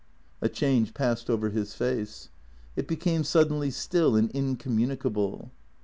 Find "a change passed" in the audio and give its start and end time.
0.41-1.29